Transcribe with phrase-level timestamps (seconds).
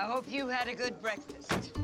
[0.00, 1.74] I hope you had a good breakfast.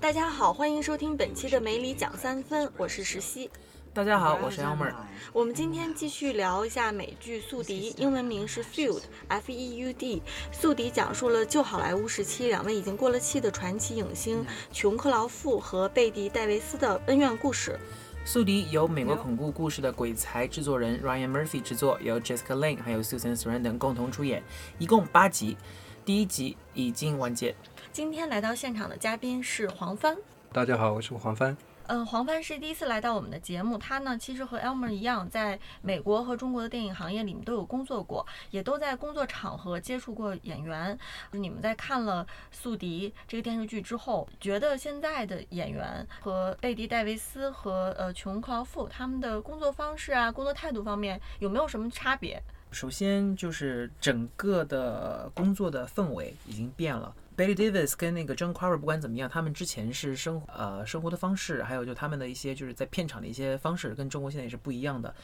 [0.00, 3.50] 大家好，欢迎收听本期的美里讲三分，我是石溪。
[3.92, 4.94] 大家好，我是 Elmer。
[5.32, 10.22] 我们今天继续聊一下美剧《宿敌》，英文名是 Feud，F E U D。
[10.52, 17.76] 宿敌讲述了旧好莱坞时期两位已经过了气的传奇影星琼·克劳馥和贝蒂·戴维斯的恩怨故事。
[18.24, 24.44] 宿敌由美国恐怖故事的鬼才制作人 Ryan Murphy 制作，由 Jessica Lange 还有 Susan Sarandon 共同出演，
[24.78, 25.56] 一共八集，
[26.04, 27.54] 第一集已经完结。
[27.92, 30.16] 今天来到现场的嘉宾是黄帆。
[30.52, 31.56] 大家好，我是黄帆。
[31.86, 33.78] 嗯，黄帆是第一次来到我们的节目。
[33.78, 40.98] 他呢，其实和 Elmer 一样，在美国和中国的电影行业里面都有工作过，也都在工作场合接触过演员。
[41.30, 52.42] 你们在看了《宿敌》这个电视剧之后，觉得现在的演员和贝蒂·戴维斯和呃琼·克劳馥他们的工作方式啊、工作态度方面有没有什么差别？
[52.72, 57.14] 首先就是整个的工作的氛围已经变了。
[57.36, 65.14] Betty Davis 跟那个 John Carver 不管怎么样，他们之前是生呃生活的方式，还有就他们的一些就是在片场的一些方式，跟中国现在也是不一样的。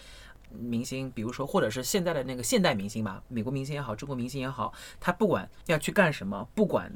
[0.51, 6.91] 明星，比如说或者是现在的那个现代明星吧，美国明星也好，中国明星也好，他不管要去干什么，不管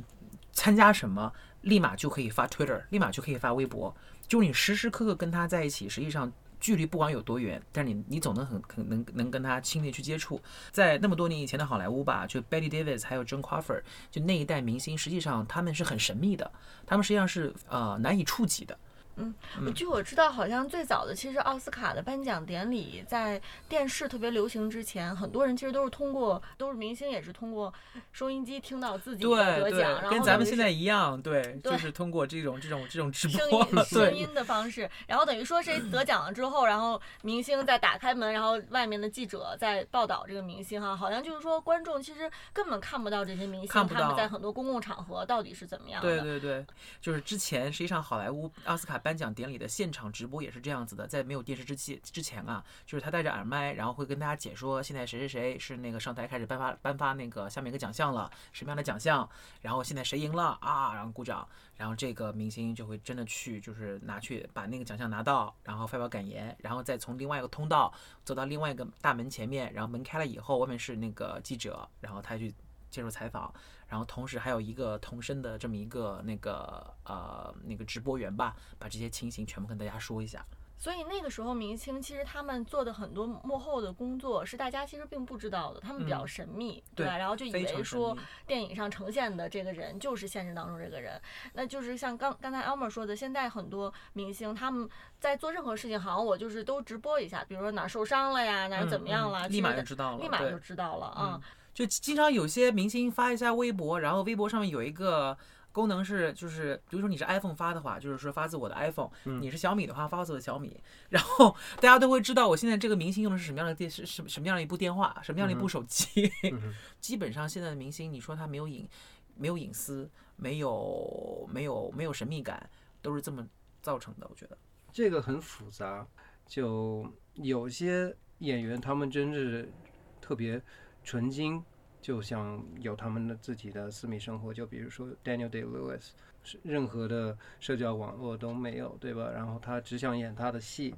[0.52, 1.30] 参加什么，
[1.60, 3.94] 立马就可以发 Twitter，立马就可以发微博，
[4.26, 6.32] 就你时时刻刻跟他在一起，实际上。
[6.62, 10.40] 距离不管有多远，但是你你总能很很能能跟他亲密去接触。
[10.70, 13.82] 在那么多年以前的好莱坞吧，就 Betty Davis 还有 John Crawford，
[14.12, 16.48] 就那一代明星，实际上他们是很神秘的，
[16.86, 18.78] 他们实际上是呃难以触及的。
[19.16, 19.34] 嗯，
[19.74, 27.72] 据我知道，好像最早的其实奥斯卡的颁奖典礼在电视特别流行之前，很多人其实都是通过都是明星，也是通过
[28.10, 46.08] 收音机听到自己得奖，然后跟咱们现在一样，对，就是通过这种这种这种直播 声音的方式，然后等于说谁得奖了之后，然后明星再打开门，然后外面的记者在报道这个明星哈，好像就是说观众其实根本看不到这些明星他们在很多公共场合到底是怎么样的。
[46.08, 46.64] 对对对，
[47.02, 48.98] 就是之前实际上好莱坞奥斯卡。
[49.02, 59.28] 颁颁奖典礼的现场直播也是这样子的，在没有电视之前之前啊，就是他戴着耳麦，然后会跟大家解说现在谁谁谁是那个上台开始颁发颁发那个下面一个奖项了，什么样的奖项，
[59.60, 61.46] 然后现在谁赢了啊，然后鼓掌，
[61.76, 67.92] 然后这个明星就会真的去就是拿去把那个奖项拿到，然后发表感言，然后再从另外一个通道
[68.24, 72.54] 走到另外一个大门前面，然后门开了以后，外面是那个记者，然后他去
[72.92, 73.52] 接受采访。
[73.88, 80.44] 然后同时还有一个同声的这么一个那个呃那个直播员吧，把这些情形全部跟大家说一下。
[80.78, 87.16] 所以那个时候明星其实他们做的很多幕后的工作是大家其实并不知道的，他们比较神秘，对吧？
[87.16, 88.16] 然后就以为说
[88.48, 91.20] 电影上呈现的这个人就是现实当中这个人。
[91.52, 94.88] 那就是像刚刚才 Elmer 说的，现在很多明星他们
[95.20, 101.40] 在做任何事情，好像我就是都直播一下，比如说哪受伤了呀，哪怎么样了，立马就知道了，立马就知道了啊。
[101.74, 105.36] 就经常有些明星发一下微博，然后微博上面有一个
[105.72, 109.08] 功能是，就是比如说你是 iPhone 发的话，就是说发自我的 iPhone；
[109.40, 110.78] 你是小米的话，发自我的小米。
[111.08, 116.30] 然后大家都会知道我现在这个明星用的是什么样的电视，什什么样的一部电话，什么样的一部手机。
[117.00, 118.86] 基本上现在的明星，你说他没有隐
[119.34, 122.68] 没有隐私，没有没有没有神秘感，
[123.00, 123.46] 都是这么
[123.80, 124.26] 造成的。
[124.28, 124.58] 我觉得
[124.92, 126.06] 这个很复杂，
[126.46, 129.72] 就有些演员他们真是
[130.20, 130.62] 特别。
[131.04, 131.62] 纯金
[132.00, 136.10] 就像有他们的自己的私密生活，就比如说 Daniel Day Lewis，
[136.42, 139.30] 是任何的社交网络都没有，对吧？
[139.32, 140.94] 然后他只想演他的戏，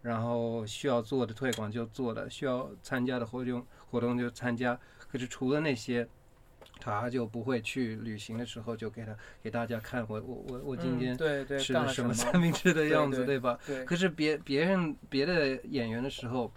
[0.00, 4.78] 然后需要做的推广就做的，需要参加的活动活动就参加。
[5.10, 6.06] 可是除了那些，
[6.78, 11.16] 他就不会去旅行的时候就给他给大家看我我我我今天
[11.58, 13.58] 吃了什么三明治的样子，对吧？
[13.84, 16.52] 可是别别人别的演员的时候，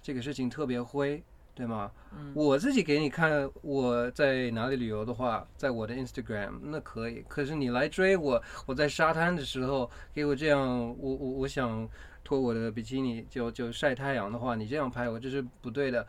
[0.00, 1.20] 这个事情特别灰。
[1.54, 1.90] 对吗？
[2.34, 7.24] 我自己给你看我在哪里旅游的话，在我的 Instagram 那可以。
[7.28, 10.60] 可是你来追我，我在沙滩的时候给我这样，
[10.98, 11.88] 我我我想
[12.24, 16.06] 脱我的比基尼就就晒太阳的话，你这样拍我这是不对的。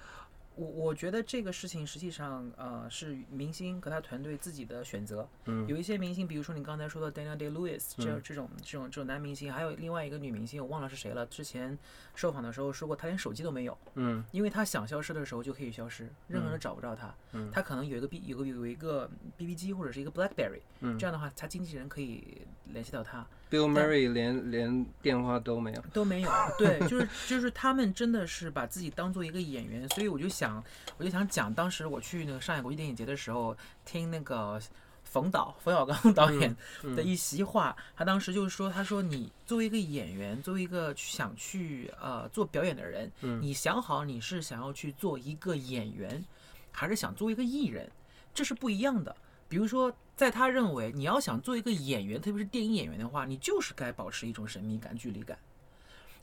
[0.56, 5.28] 我我觉得这个事情实际上，呃，是明星和他团队自己的选择。
[5.46, 11.26] 嗯，有一些明星，比如说你刚才说的 Daniel Day Lewis 这这种这种这种男明星，还有另外一个女明星，我忘了是谁了。
[11.26, 11.78] 之前
[12.14, 13.78] 受访的时候说过，他连手机都没有。
[13.96, 17.14] 嗯，因为他想消失的时候就可以消失，任何人找不着他。
[17.32, 20.62] 嗯，他可能有一个 B 有个有一个 BB 机或者是一个 BlackBerry。
[20.82, 22.42] 嗯，这样的话，他经纪人可以
[22.74, 23.26] 联系到他。
[23.50, 26.32] Bill Murray 连连电话都没有，都没有。
[26.58, 30.64] 对，就是 就是他们真的是把自己当做一个演员，所以我就想，
[30.98, 33.56] 我就想讲，当时我去那个上海国际电影节的时候，
[33.86, 34.60] 听那个
[35.04, 36.56] 冯导冯小刚 导演
[36.96, 46.26] 的一席话，他当时就是说，他说你作为一个演员，作为一个想去呃做表演的人，你想好你是想要去做一个演员，
[46.72, 47.88] 还是想做一个艺人，
[48.34, 49.16] 这是不一样的。
[49.48, 55.38] 比如说在他认为，你要想做一个演员，特别是电影演员的话，你就是该保持一种神秘感、距离感。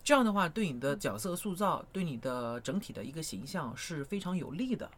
[0.02, 4.90] 这样的话，对你的角色塑造，对你的整体的一个形象是非常有利的。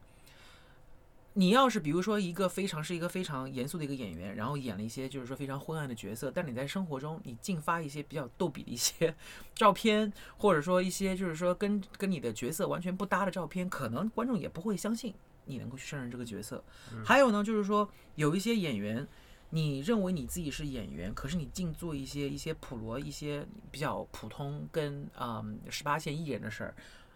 [1.34, 9.14] 你要是比如说一个非常是一个非常严肃的一个演员，然后演了一些就是说非常昏暗的角色，但你在生活中你净发一些比较逗比的一些
[9.56, 16.62] 照片，或者说一些就是说跟跟你的角色完全不搭的照片，可能观众也不会相信你能够去胜任这个角色。
[17.04, 19.06] 还有呢，就是说有一些演员，
[19.50, 26.74] 你认为你自己是演员，可是你净做一些一些普罗一些比较普通跟嗯十八线艺人的事儿，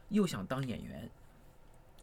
[0.08, 1.11] 又想当演员。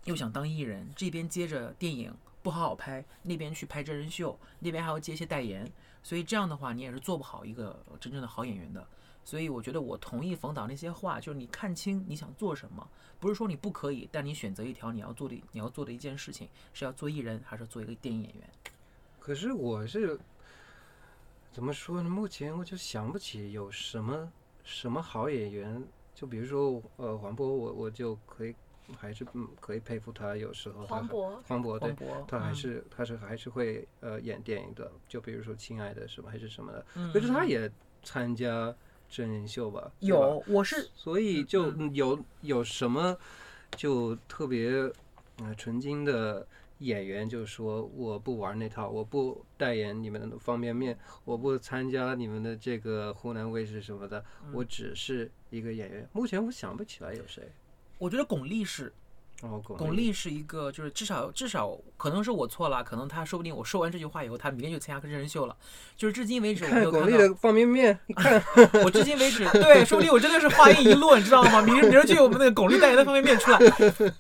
[0.05, 5.71] 又想当艺人，这边接着电影不好好拍，那边去拍真人秀，那边还要接一些代言，
[6.03, 8.85] 所以这样的话你也是做不好一个真正的好演员的。
[9.25, 12.85] 所以我觉得我同意冯导那些话，就是你看清你想做什么，
[13.21, 18.49] 不是说你不可以，但你选择一条你要做的你要做的一件事情，是要做艺人还是做一个电影演员？
[19.17, 20.19] 可是我是
[21.53, 22.09] 怎么说呢？
[22.09, 24.29] 目前我就想不起有什么
[24.65, 25.81] 什么好演员，
[26.13, 28.53] 就比如说呃黄渤，我我就可以
[28.97, 31.95] 还是嗯可以佩服他，有时候他黄渤，黄渤对
[32.27, 37.71] 他还嗯是他是还是会呃演电影的，就比如说《亲爱的》什么还是什么的，嗯可是他也
[38.03, 38.75] 参加
[39.09, 39.91] 真人秀吧？
[39.99, 43.17] 有，我是所以就嗯有有什么
[43.75, 44.69] 就特别
[45.37, 46.45] 呃纯金的
[46.79, 56.07] 演员，就说我不玩那套，我不代言你们的方便面，我不参加你们的这个湖南卫视什么的，嗯我只是一个演员。
[56.11, 57.49] 目前我想不起来有谁。
[58.03, 58.93] 我觉得巩俐是
[59.43, 65.55] 哦，巩巩俐是一个，就是至少至少可能是我错了，可能他说不定我说完这句话以后，他明天就参加个真人秀了。
[65.97, 68.41] 就是至今为止我没看有看到，巩俐的方便面，你看
[68.85, 71.61] 我至今为止对，说不定我真的是话音一落，你知道吗？
[71.61, 73.59] 明儿明儿就有我们那个巩俐代言的方便面出来。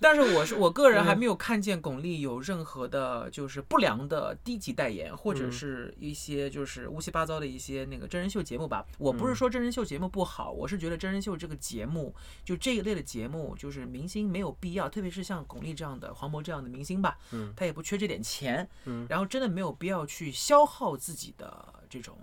[0.01, 8.85] 但是我是我个人还没有看见巩俐有任何的，就是不良的低级代言，或者嗯是一些就是乌七八糟的一些那个真人秀节目吧。
[8.97, 17.53] 我不是嗯说真人秀节目不好，我是觉得真人秀这个节目，就这一类的节目，就是明星没有必要，特别是像巩俐这样的、黄渤这样的明星吧，嗯。
[17.55, 19.05] 他也不缺这点钱，嗯。
[19.09, 22.17] 然后真的没有必要去消耗自己的这种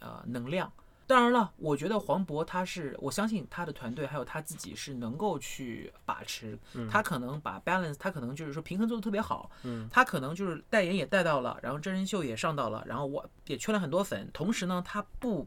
[0.00, 0.70] 呃能量。
[1.06, 6.88] 当然了，我觉得黄渤他是，我相信他的团队还有他自己是能够去把持，嗯。
[6.88, 9.86] 他可能把 balance，他可能就是说平衡做得特别好，嗯。
[9.90, 15.46] 他可能就是代言也带到了，然后真人秀也上到了，然后我也圈了很多粉，同时呢，他不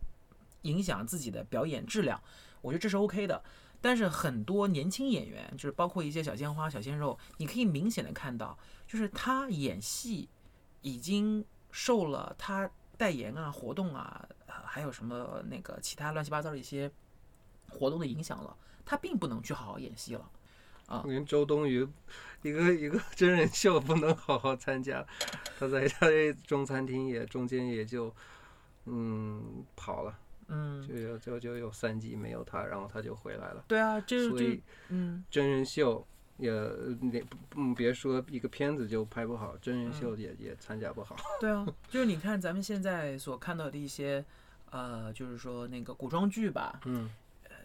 [0.62, 2.22] 影响自己的表演质量，
[2.62, 3.44] 我觉得这是 OK 的。
[3.81, 8.57] 但是很多年轻演员，就是包括一些小鲜花、小鲜肉，你可以明显的看到，
[8.88, 10.27] 就是他演戏
[10.81, 14.27] 已经受了他代言啊、活动啊，
[14.65, 16.91] 还有什么那个其他乱七八糟的一些
[17.69, 20.31] 活动的影响了，他并不能去好好演戏了。
[20.88, 21.85] 啊连周冬雨
[22.41, 25.06] 一个 一个真人秀不能好好参加，
[25.59, 28.13] 他在他的中餐厅也中间也就
[28.85, 33.63] 嗯跑了，嗯，就有就就有三集没有他，然后他就回来了。
[33.67, 35.23] 对啊，这就所以嗯。
[35.29, 36.05] 真人秀
[36.38, 36.51] 也
[37.11, 37.23] 也
[37.55, 41.15] 嗯别说一个片子就拍不好，真人秀也也参加不好。
[41.39, 44.23] 对啊，就是你看咱们现在所看到的一些，
[44.69, 47.09] 呃，就是说那个古装剧吧，嗯
[47.44, 47.55] 呃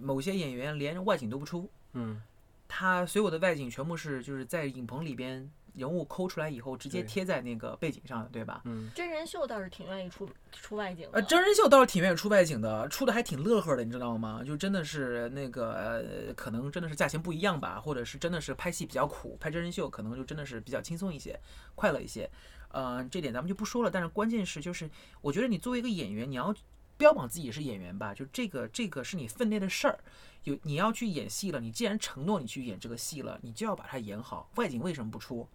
[0.00, 2.20] 某些演员连外景都不出，嗯
[2.66, 8.62] 他所有的外景全部是就是在影棚里边人物抠出来以后直接贴在那个背景上的，对吧？
[8.64, 11.18] 嗯真人秀倒是挺愿意出出外景的。
[11.18, 14.42] 呃，真人秀倒是挺愿意出外景的，出的还挺乐呵的，你知道吗？
[14.44, 21.38] 就真的是那个呃，可能真的是价钱不一样吧，或者是真的是拍戏比较苦，拍真人秀可能就真的是比较轻松一些，
[21.74, 22.30] 快乐一些。
[22.68, 23.90] 呃，这点咱们就不说了。
[23.90, 26.54] 但是关键是，就是我觉得你作为一个演员，你要
[26.96, 29.98] 标榜自己是演员吧，就这个这个是你分内的事儿。
[30.44, 34.50] 有你要去演戏了，你既然承诺你去演这个戏了，你就要把它演好。
[34.56, 35.46] 外景为什么不出？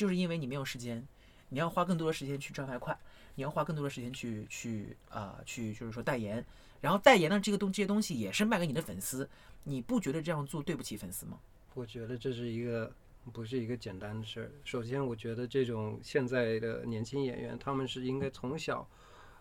[0.00, 1.06] 就是因为你没有时间，
[1.50, 2.98] 你要花更多的时间去赚外快。
[3.34, 6.42] 你要花更多的时间去去啊、去就是说代言，
[6.80, 9.28] 然后代言的这个东这些东西也是卖给你的粉丝，
[9.64, 11.38] 你不觉得这样做对不起粉丝吗？
[11.74, 12.90] 我觉得这是一个
[13.30, 14.50] 不是一个简单的事儿。
[14.64, 18.88] 首先，我觉得这种现在的年轻演员，他们是应该从小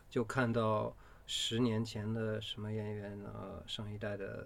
[0.10, 0.94] 就看到
[1.26, 4.46] 十年前的什么演员，啊，上一代的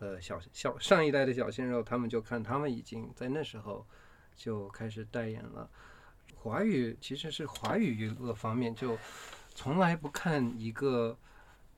[0.00, 3.86] 呃小小上一代的小鲜肉，他们就看他们已经在那时候
[4.36, 5.68] 就开始代言了。
[6.36, 8.98] 华语其实是华语娱乐方面就
[9.54, 11.16] 从来不看一个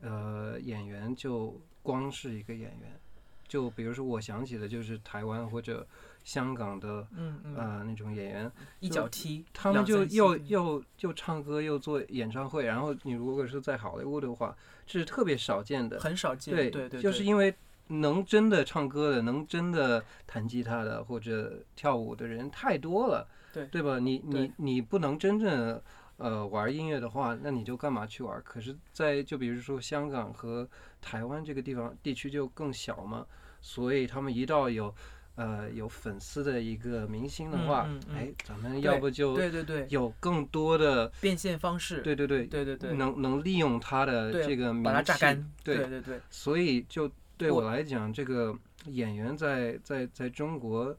[0.00, 3.00] 呃演员就光是一个演员。
[3.48, 5.86] 就比如说，我想起的就是台湾或者
[6.24, 16.00] 香港的嗯嗯，呃那种演员，一脚踢，他们就又又又唱歌又做演唱会，然后你如果是在好莱坞的话，这是特别少见的。
[16.00, 17.54] 很少见，对对对，对就是因为
[17.88, 23.66] 能真的唱歌的，能真的弹吉他的或者跳舞的人太多了，对。
[23.66, 23.98] 对吧？
[23.98, 25.80] 你你你不能真正
[26.16, 28.40] 呃玩音乐的话，那你就干嘛去玩？
[28.42, 30.68] 可是，在就比如说香港和
[31.00, 33.24] 台湾这个地方地区就更小嘛，
[33.60, 34.94] 所以他们一到有
[35.36, 38.16] 呃有粉丝的一个明星的话，嗯嗯嗯。
[38.16, 42.46] 哎，咱们要不就对对对，有更多的变现方式，对对对。
[42.46, 50.96] 对对对，能能利用他的这个名把它榨气对对对，所以就对我我来讲，这个演员在在在中国，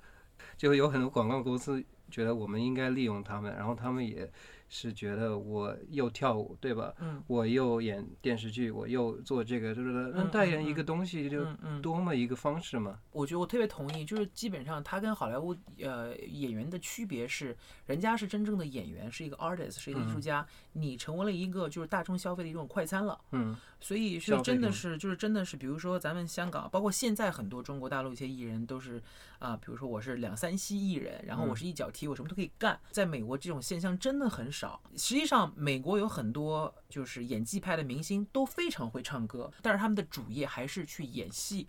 [0.55, 4.29] 就有很多广告公司觉得我们应该利用他们，然后他们也
[4.69, 6.93] 是觉得我又跳舞，对吧？
[6.99, 11.45] 嗯我又演电视剧，我又做这个，就是那嗯嗯代言一个嗯东西就
[11.81, 12.99] 多么一个方式嘛。
[13.11, 23.19] 我觉得我特别同意，就是基本上他跟好莱坞呃演员的区别是，人家是真正的演员，是一个 artist，是一个艺术嗯家，你成为了一个就是大众消费的一种快餐了。
[23.31, 29.01] 嗯所以是真的是，就是真的是，比如说咱们香港，包括现在很多中国大陆一些艺人都是
[29.37, 32.79] 啊、比如说我是两三栖艺人，然后我嗯是一脚题，我什么都可以干。
[32.91, 34.79] 在美国这种现象真的很少。
[34.95, 41.67] 实际上，美国有很多就是演技派的明星都非常会唱歌，但是他们的主业还是去演戏，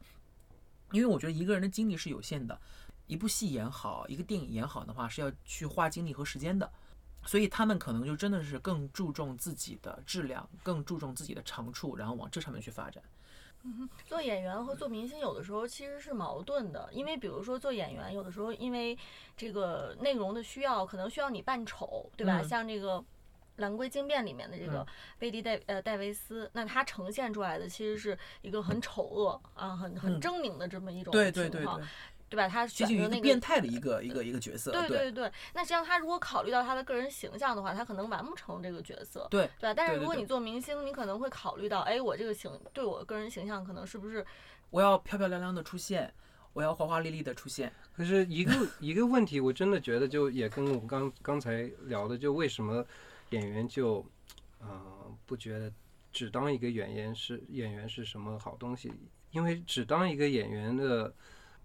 [0.93, 2.61] 因为我觉得一个人的精力是有限的，
[3.07, 6.71] 一部戏演好，一个电影演好的话是要去花精力和时间的。
[7.25, 13.03] 所以他们可能就真的是更注重自己的质量，更注重自己的长处，然后往这上面去发展。
[14.07, 18.97] 做演员和做明星有的时候其实是矛盾的，因为比如说做演员，有的时候因为
[19.37, 22.41] 这个内容的需要，可能需要你扮丑，对吧？
[22.41, 22.45] 嗯。
[22.49, 22.99] 像这个
[23.57, 24.87] 《蓝龟惊变》里面的这个嗯。
[25.19, 30.21] 贝蒂戴呃戴维斯，那他呈现出来的其实是一个很丑恶啊，很很嗯。
[30.21, 31.81] 狰狞的这么一种对对对情况
[32.29, 32.49] 对，吧？
[32.49, 34.71] 他接近于一个选的那变态的一个一个一个角色。
[34.71, 39.75] 对对对对，那实际上他如果考虑到他的个人形象的话，他可能完不成这个角色，对对吧？
[39.75, 44.25] 但是如果你做明星，你可能会考虑到，哎，我这个形对我个人形象可能是不是
[44.71, 46.13] 我要漂漂亮亮的出现，
[46.53, 47.73] 我要华华丽丽的出现。
[47.97, 52.85] 可是一个一个问题，我真的觉得就也跟我们刚刚才聊的，就为什么
[53.31, 54.05] 演员就
[54.61, 54.81] 呃
[55.25, 55.73] 不觉得
[56.13, 58.93] 只当一个演员是演员是什么好东西？
[59.31, 61.13] 因为只当一个演员的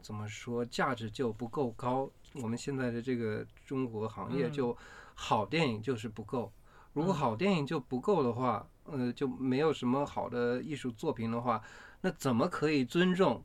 [0.03, 2.07] 怎么说价值就不够高。
[2.33, 4.77] 我们现在的这个中国行业嗯就
[5.15, 6.51] 好电影就是不够，
[6.91, 11.61] 如果嗯好电影就不够的话，呃，就没有什么好的艺术作品的话，
[12.01, 13.43] 那怎么可以尊重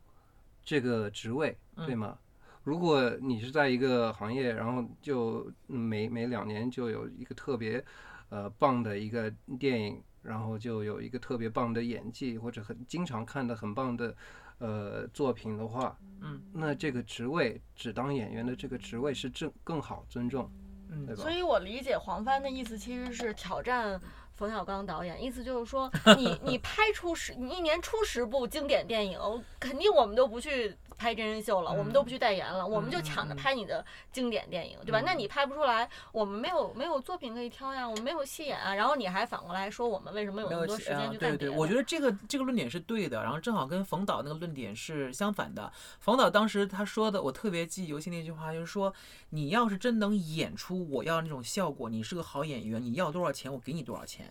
[0.63, 2.17] 这个职位，对嗯吗？
[2.63, 7.83] 如果你是在一个行业，然后就嗯每每两年就有一个特别
[8.29, 14.15] 呃棒的一个电影，然后就有一个特别棒的演技，或者很经常看的很棒的
[14.59, 20.49] 呃作品的话，嗯那这个职位只当演员的这个职位是正更好尊重，
[20.89, 21.31] 嗯对吧所？
[21.31, 23.99] 以我理解黄帆的意思其实是挑战
[24.39, 29.19] 冯小刚导演，意思就是说 你你拍出十，你一年出十部经典电影，
[29.59, 35.01] 肯定我们都不去拍真人秀了，我们都不去代言了，我们就抢着拍你的经典电影，对吧？
[35.05, 41.53] 那你拍不出来，我们没有没有作品可以挑呀，我们没有戏演啊，然后你还反过来说我们为什么有那么多时间啊对对，去干别的？
[41.53, 45.69] 我觉得这个这个论点是对的，然后正好跟冯导那个论点是相反的。
[45.99, 48.93] 冯导当时他说的，我特别记忆犹新那句话，就是说，
[49.31, 54.28] 你要是真能演出我要那种效果，你是个好演员，你要多少钱我给你多少钱。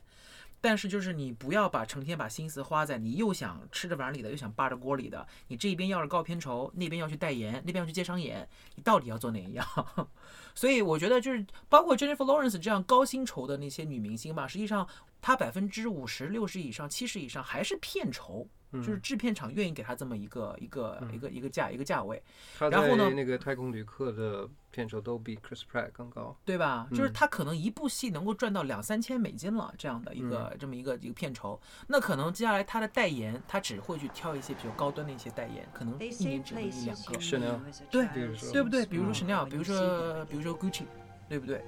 [0.61, 9.67] 但是就是你不要把成天把心思花在你又想吃着碗里的，又想扒着锅里的，你这边要是高片酬，那边要去代言，那边要去接商演，你到底要做哪一样？
[10.57, 14.89] 所以我觉得就是包括 Jennifer Lawrence 这样高薪酬的那些女明星吧，实际上
[15.21, 22.23] 她百分之五十、六十以上、七十以上还是片酬，就是嗯制片厂愿意给他这么一个一个一个一个价一个价位，
[22.59, 26.37] 然后呢在那个《太空旅客》的片酬都比 Chris Pratt 更高。
[26.45, 26.87] 对吧？
[26.91, 37.21] 就是他可能一部戏能够赚到两三千美金了，这样的一个这么一个一个片酬，那可能接下来他的代言，他只会去挑一些比较高端的一些代言，可能一年只能一两个。
[37.21, 37.61] 是呢
[37.91, 38.87] 对 child 比如说对不对？
[38.87, 40.85] 比如说 Chanel，比如说比如说 Gucci，
[41.29, 41.65] 对不对？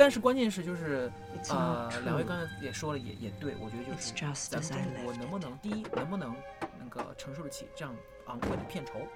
[0.00, 1.12] 但是关键是就是，
[1.50, 4.14] 呃两位刚才也说了，也也对，我觉得就是
[4.48, 6.34] 咱们中国能不能第一能不能
[6.78, 9.06] 那个承受得起这样昂贵的片酬，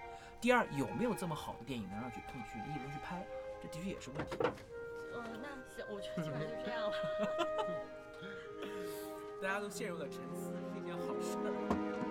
[0.42, 3.24] 第二有没有这么好的电影能让去去去艺人去拍，
[3.62, 4.36] 这的确也是问题。
[5.14, 6.94] 嗯，那行，我觉得基本上就这样了。
[9.40, 12.03] 大家都陷入了沉思，是一件好事儿。